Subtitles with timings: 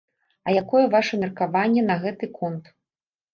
[0.45, 2.73] А якое ваша меркаванне на гэты конт?